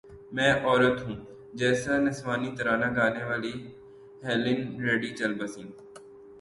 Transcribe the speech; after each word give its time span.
میں 0.35 0.51
عورت 0.65 0.97
ہوں 1.05 1.15
جیسا 1.59 1.93
نسوانی 2.05 2.49
ترانہ 2.57 2.87
گانے 2.95 3.23
والی 3.29 3.53
ہیلن 4.23 4.59
ریڈی 4.83 5.09
چل 5.17 5.31
بسیں 5.39 5.63